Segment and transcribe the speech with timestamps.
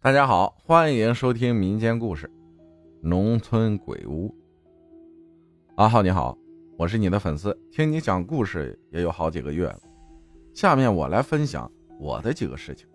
[0.00, 2.24] 大家好，欢迎收听民间故事
[3.02, 4.28] 《农村鬼屋》。
[5.74, 6.38] 阿浩你好，
[6.76, 9.80] 我是你的粉丝，听你讲故事也有好几个月了。
[10.54, 12.86] 下面我来分享我的几个事情。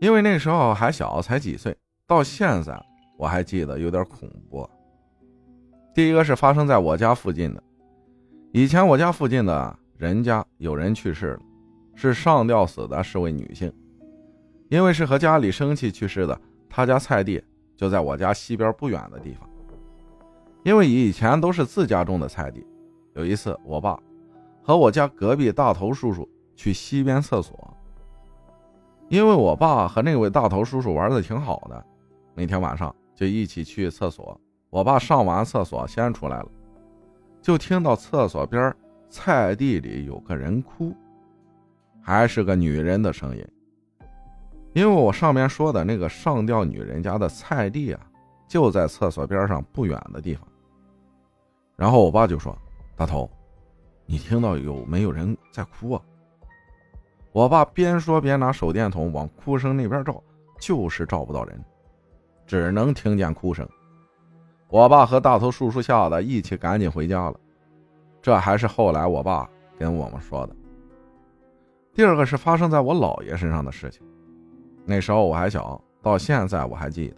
[0.00, 1.74] 因为那时候还小，才几岁，
[2.04, 2.76] 到现在
[3.16, 4.68] 我还记得有点恐怖。
[5.94, 7.62] 第一个是发生在我家附近的，
[8.50, 11.40] 以前我家附近的人家有人去世了，
[11.94, 13.72] 是上吊死的，是位女性。
[14.70, 17.42] 因为是和家里生气去世的，他家菜地
[17.76, 19.46] 就在我家西边不远的地方。
[20.62, 22.64] 因为以前都是自家种的菜地，
[23.14, 24.00] 有一次我爸
[24.62, 27.76] 和我家隔壁大头叔叔去西边厕所。
[29.08, 31.84] 因为我爸和那位大头叔叔玩的挺好的，
[32.32, 34.40] 那天晚上就一起去厕所。
[34.70, 36.48] 我爸上完厕所先出来了，
[37.42, 38.72] 就听到厕所边
[39.08, 40.94] 菜地里有个人哭，
[42.00, 43.44] 还是个女人的声音。
[44.72, 48.00] 因为我上面说的那个上吊女人家的菜地啊，
[48.46, 50.46] 就在厕所边上不远的地方。
[51.76, 52.56] 然后我爸就说
[52.94, 53.28] ：“大头，
[54.06, 56.02] 你听到有没有人在哭啊？”
[57.32, 60.22] 我爸边说边拿手电筒往哭声那边照，
[60.58, 61.64] 就是照不到人，
[62.46, 63.68] 只能听见哭声。
[64.68, 67.40] 我爸和大头叔叔吓得一起赶紧回家了。
[68.22, 70.54] 这还是后来我爸跟我们说的。
[71.94, 74.02] 第二个是发生在我姥爷身上的事情。
[74.90, 77.14] 那时候我还小，到现在我还记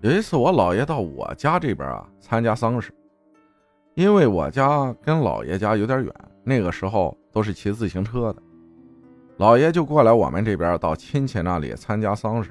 [0.00, 2.92] 得，有一次我姥爷到我家这边啊参加丧事，
[3.94, 8.42] 因为我家跟姥爷家有点远，那个时候都是骑自行车的，
[9.38, 12.50] 姥爷就过来我们这边到亲戚那里参加丧事，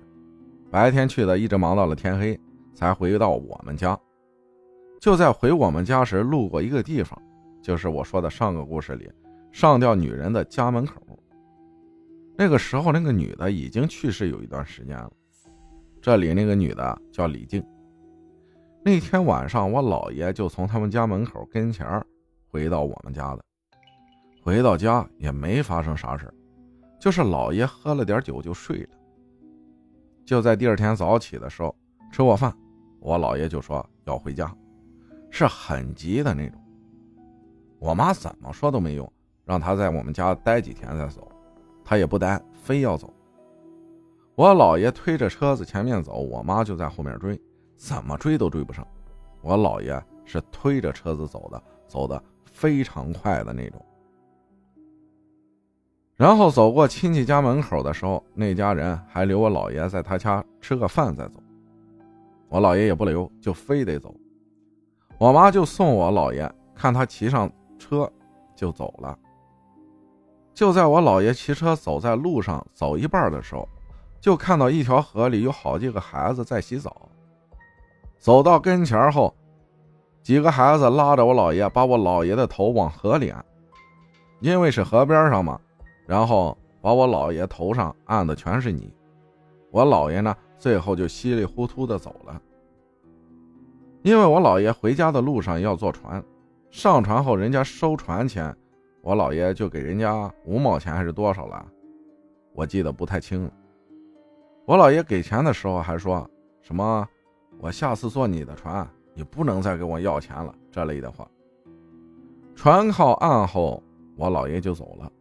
[0.71, 2.39] 白天去的，一直忙到了天黑
[2.73, 3.99] 才回到我们家。
[5.01, 7.21] 就在回我们家时，路过一个地方，
[7.61, 9.11] 就是我说的上个故事里
[9.51, 10.93] 上吊女人的家门口。
[12.35, 15.11] 那个时候，那个女的已经去世有一段时间了。
[16.01, 17.63] 这里那个女的叫李静。
[18.83, 21.87] 那天晚上，我姥爷就从他们家门口跟前
[22.49, 23.43] 回到我们家的。
[24.41, 26.29] 回到家也没发生啥事
[26.99, 28.89] 就是姥爷喝了点酒就睡了。
[30.25, 31.73] 就在第二天早起的时候，
[32.11, 32.53] 吃过饭，
[32.99, 34.53] 我姥爷就说要回家，
[35.29, 36.59] 是很急的那种。
[37.79, 39.09] 我妈怎么说都没用，
[39.45, 41.29] 让他在我们家待几天再走。
[41.83, 43.13] 他也不待，非要走。
[44.35, 47.39] 我姥爷推着车子前面走，我妈就在后面追，
[47.75, 48.87] 怎么追都追不上。
[49.41, 53.85] 我姥爷是推着车子走的，走的非常快的那种。
[56.15, 61.39] 然后走过亲戚家门口的时候，那家人还留我姥爷在他家吃个饭再走。
[62.49, 64.15] 我姥爷也不留，就非得走。
[65.19, 68.09] 我妈就送我姥爷，看他骑上车
[68.55, 69.17] 就走了。
[70.53, 73.67] 就在我姥爷骑车走在路上，走一半的时候，
[74.21, 77.09] 就看到一条河里有好几个孩子在洗澡。
[78.19, 79.35] 走到跟前后，
[80.21, 83.43] 几个孩子拉着我姥爷，把我姥爷的头往河里按，
[84.39, 85.59] 因为是河边上嘛，
[86.05, 88.93] 然后把我姥爷头上按的全是泥。
[89.71, 92.39] 我姥爷呢，最后就稀里糊涂的走了。
[94.03, 96.23] 因为我姥爷回家的路上要坐船，
[96.69, 98.55] 上船后人家收船钱。
[99.03, 101.65] 我姥爷就给人家五毛钱还是多少了，
[102.53, 103.51] 我记得不太清了。
[104.65, 106.25] 我姥爷给钱的时候还说
[106.61, 107.05] 什么
[107.59, 111.29] “我下次坐你的船，你不能再给我要钱了”这类的话。
[112.55, 113.83] 船靠岸后，
[114.15, 115.11] 我姥爷就走了。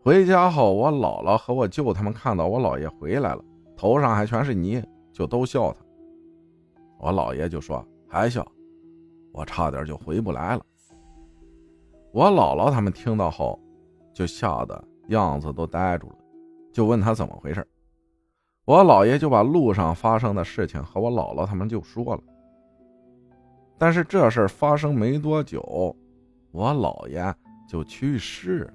[0.00, 3.44] 回家后，我姥姥和我舅他们看到我姥爷回来了，
[3.76, 4.80] 头上还全是泥，
[5.12, 5.80] 就都笑他。
[7.00, 8.46] 我姥爷就说还笑，
[9.32, 10.62] 我差点就回不来了。
[12.12, 13.58] 我姥姥他们听到后，
[14.12, 16.16] 就吓得样子都呆住了，
[16.72, 17.66] 就问他怎么回事。
[18.64, 22.22] 我姥爷就把路上发生的事情和我姥姥他们就说了。
[23.78, 25.96] 但是这事发生没多久，
[26.50, 27.34] 我姥爷
[27.68, 28.72] 就去世了，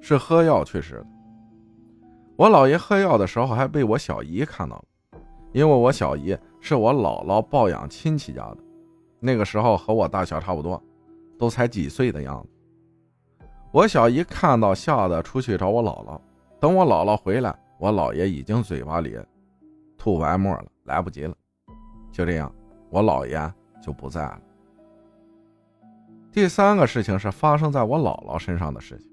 [0.00, 1.06] 是喝药去世的。
[2.36, 4.84] 我姥爷喝药的时候还被我小姨看到了，
[5.52, 8.58] 因为我小姨是我姥姥抱养亲戚家的，
[9.18, 10.80] 那个时候和我大小差不多。
[11.38, 16.20] 都才几岁的样子，我小姨看到，吓得出去找我姥姥。
[16.58, 19.16] 等我姥姥回来，我姥爷已经嘴巴里
[19.96, 21.34] 吐白沫了，来不及了。
[22.10, 22.52] 就这样，
[22.90, 24.40] 我姥爷就不在了。
[26.32, 29.08] 第三个事情是发生在我姥姥身上的事情。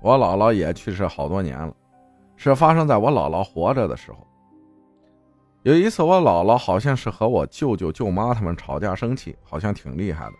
[0.00, 1.74] 我姥姥也去世好多年了，
[2.36, 4.26] 是发生在我姥姥活着的时候。
[5.64, 10.32] 有一次，我姥姥好像是和我舅舅舅妈他们吵架生气，好像挺厉害的。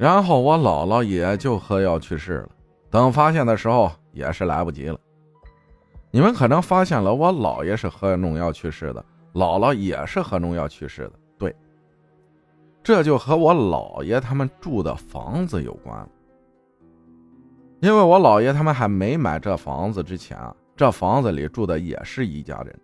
[0.00, 2.48] 然后我姥姥也就喝药去世了。
[2.88, 4.98] 等发现的时候也是来不及了。
[6.10, 9.04] 你们可能发现了，我姥爷是喝农药去世的，
[9.34, 11.12] 姥姥也是喝农药去世的。
[11.38, 11.54] 对，
[12.82, 16.08] 这就和我姥爷他们住的房子有关了。
[17.80, 22.80] 因为我姥爷他们还没买这房子之前啊，这房子里住的也是一家人。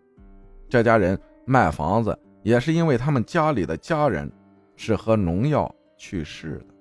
[0.68, 4.30] 这家人卖房子也是因为他们家里的家人
[4.76, 6.75] 是喝农药去世的。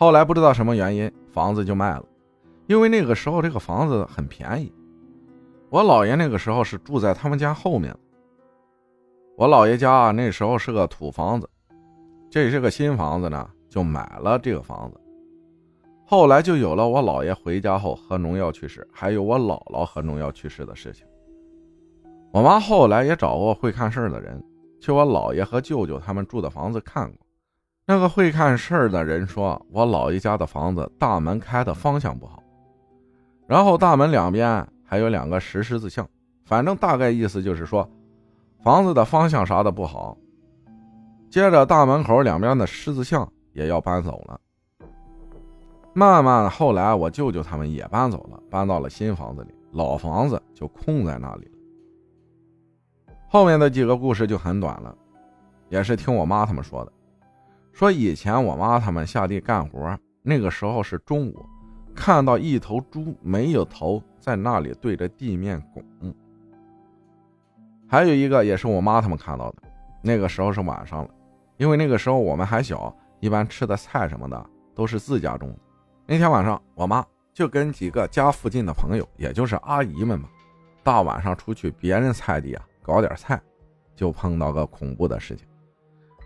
[0.00, 2.04] 后来不知道什么原因，房子就卖了。
[2.68, 4.72] 因为那个时候这个房子很便宜。
[5.70, 7.92] 我姥爷那个时候是住在他们家后面。
[9.36, 11.50] 我姥爷家啊那时候是个土房子，
[12.30, 15.00] 这是个新房子呢，就买了这个房子。
[16.06, 21.04] 后来就有了我姥爷回家后喝农药去世，还有我姥姥喝农药去世的事情。
[22.32, 24.40] 我妈后来也找过会看事的人，
[24.80, 27.18] 去我姥爷和舅舅他们住的房子看过。
[27.90, 32.42] 那个会看事儿的人说，我姥爷家的房子大门开的方向不好，
[33.46, 36.06] 然后大门两边还有两个石狮子像，
[36.44, 37.90] 反正大概意思就是说，
[38.62, 40.14] 房子的方向啥的不好。
[41.30, 44.38] 接着大门口两边的狮子像也要搬走了。
[45.94, 51.52] 慢慢，后来我舅舅他们也搬走了，搬到了新房子里，老房子就空在那里了。
[53.28, 54.94] 后面的几个故事就很短了，
[55.70, 56.92] 也是听我妈他们说的。
[57.78, 61.46] 说以前我妈他们下地干活，那个时候是中午，
[61.94, 66.12] 看到一头猪没有头在那里对着地面拱。
[67.86, 69.62] 还有一个也是我妈他们看到的，
[70.02, 71.10] 那个时候是晚上了，
[71.56, 75.58] 因为那个时候我们还小，一般吃的菜什么的都是自家种的。
[76.04, 80.28] 那天晚上，我妈就跟几个家附近的朋友，也就是阿姨们吧，
[80.82, 83.40] 大晚上出去别人菜地啊搞点菜，
[83.94, 85.46] 就碰到个恐怖的事情，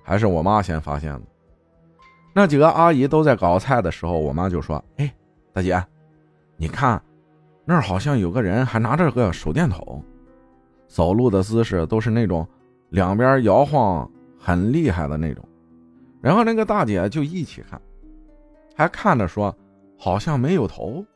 [0.02, 1.22] 还是我妈先发现的。
[2.32, 5.14] 那几个阿姨都在搞菜的时候，我妈就说：“哎，
[5.52, 5.82] 大姐，
[6.56, 7.02] 你看，
[7.64, 10.02] 那儿好像有个人，还拿着个手电筒，
[10.88, 12.46] 走路的姿势都是那种
[12.90, 15.44] 两边摇晃很厉害的那种。”
[16.20, 17.80] 然后那个大姐就一起看，
[18.76, 19.54] 还看着说。
[19.98, 21.06] 好像没有头，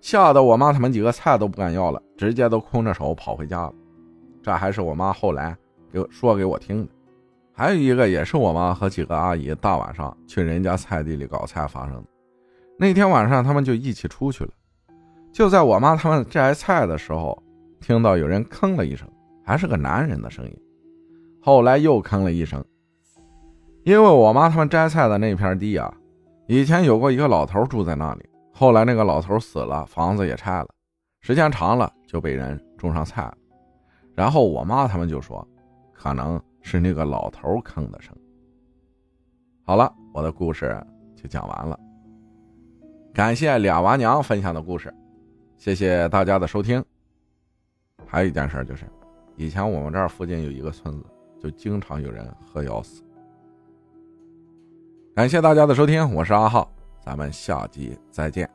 [0.00, 3.72] 吓得我妈他们几个菜都不敢要了，直接都空着手跑回家了。
[4.42, 5.56] 这还是我妈后来
[5.92, 6.92] 给说给我听的。
[7.56, 12.04] 还有一个也是我妈和几个阿姨大晚上去人家菜地里搞菜发生的。
[12.76, 14.50] 那天晚上他们就一起出去了，
[15.32, 17.40] 就在我妈他们摘菜的时候，
[17.80, 19.08] 听到有人吭了一声，
[19.44, 20.60] 还是个男人的声音。
[21.40, 22.64] 后来又吭了一声，
[23.84, 25.94] 因为我妈他们摘菜的那片地啊。
[26.48, 30.68] 以前有过一个老头住在那里，后来那个老头死了，房子也拆了，
[31.20, 33.34] 时间长了就被人种上菜了。
[34.14, 35.46] 然后我妈他们就说，
[35.92, 38.12] 可能是那个老头吭的声。
[39.62, 40.84] 好了，我的故事
[41.14, 41.78] 就讲完了。
[43.12, 44.92] 感谢俩娃娘分享的故事，
[45.58, 46.82] 谢谢大家的收听。
[48.06, 48.86] 还有一件事就是，
[49.36, 51.06] 以前我们这儿附近有一个村子，
[51.38, 53.02] 就经常有人喝药死。
[55.14, 56.68] 感谢大家的收听，我是阿浩，
[57.00, 58.48] 咱们下集再见。